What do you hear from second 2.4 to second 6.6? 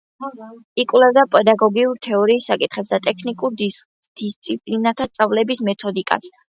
საკითხებს და ტექნიკურ დისციპლინათა სწავლების მეთოდიკას.